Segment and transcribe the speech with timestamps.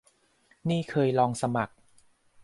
[0.69, 1.73] นี่เคยลองสมัคร